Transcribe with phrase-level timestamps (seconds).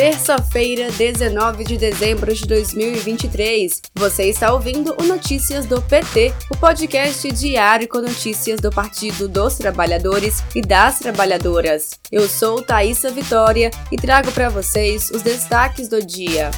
[0.00, 3.82] terça-feira, 19 de dezembro de 2023.
[3.96, 9.58] Você está ouvindo o Notícias do PT, o podcast diário com notícias do Partido dos
[9.58, 12.00] Trabalhadores e das Trabalhadoras.
[12.10, 16.50] Eu sou Thaisa Vitória e trago para vocês os destaques do dia.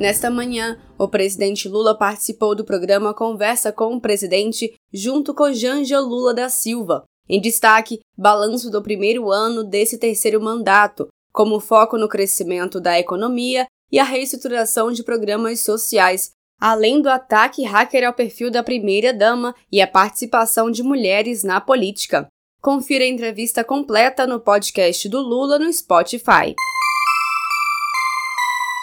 [0.00, 6.00] Nesta manhã, o presidente Lula participou do programa Conversa com o Presidente junto com Janja
[6.00, 7.04] Lula da Silva.
[7.28, 13.66] Em destaque, balanço do primeiro ano desse terceiro mandato, como foco no crescimento da economia
[13.92, 19.80] e a reestruturação de programas sociais, além do ataque hacker ao perfil da primeira-dama e
[19.80, 22.26] a participação de mulheres na política.
[22.60, 26.54] Confira a entrevista completa no podcast do Lula no Spotify.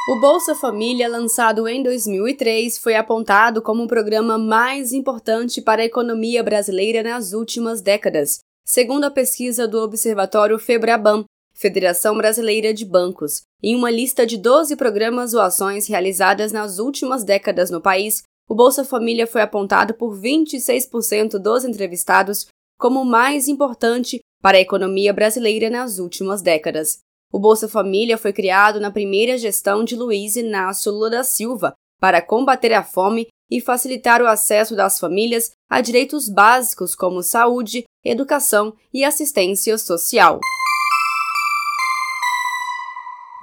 [0.07, 5.85] O Bolsa Família, lançado em 2003, foi apontado como o programa mais importante para a
[5.85, 11.25] economia brasileira nas últimas décadas, segundo a pesquisa do Observatório Febraban,
[11.55, 13.41] Federação Brasileira de Bancos.
[13.63, 18.53] Em uma lista de 12 programas ou ações realizadas nas últimas décadas no país, o
[18.53, 22.45] Bolsa Família foi apontado por 26% dos entrevistados
[22.77, 26.99] como o mais importante para a economia brasileira nas últimas décadas.
[27.35, 32.21] O Bolsa Família foi criado na primeira gestão de Luiz Inácio Lula da Silva para
[32.21, 38.73] combater a fome e facilitar o acesso das famílias a direitos básicos como saúde, educação
[38.93, 40.39] e assistência social.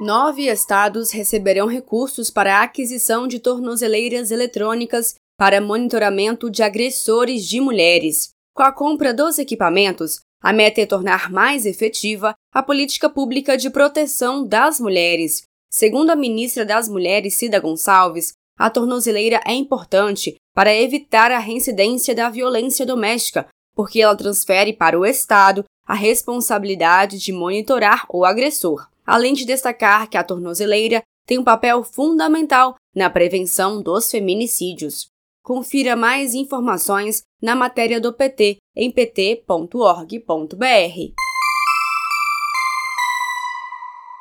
[0.00, 7.60] Nove estados receberão recursos para a aquisição de tornozeleiras eletrônicas para monitoramento de agressores de
[7.60, 8.30] mulheres.
[8.54, 13.70] Com a compra dos equipamentos, a meta é tornar mais efetiva a política pública de
[13.70, 15.44] proteção das mulheres.
[15.70, 22.14] Segundo a ministra das Mulheres, Cida Gonçalves, a tornozeleira é importante para evitar a reincidência
[22.14, 28.86] da violência doméstica, porque ela transfere para o Estado a responsabilidade de monitorar o agressor,
[29.06, 35.11] além de destacar que a tornozeleira tem um papel fundamental na prevenção dos feminicídios.
[35.44, 40.22] Confira mais informações na matéria do PT em pt.org.br.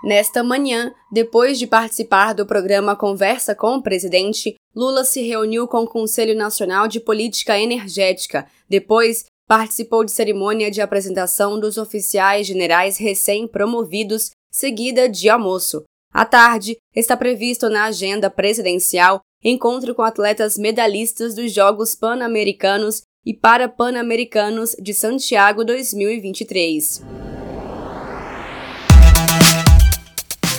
[0.04, 5.84] Nesta manhã, depois de participar do programa Conversa com o Presidente, Lula se reuniu com
[5.84, 8.48] o Conselho Nacional de Política Energética.
[8.68, 15.84] Depois, participou de cerimônia de apresentação dos oficiais generais recém-promovidos, seguida de almoço.
[16.12, 23.34] À tarde, está previsto na agenda presidencial encontro com atletas medalhistas dos Jogos Pan-Americanos e
[23.34, 27.31] Parapan-Americanos de Santiago 2023.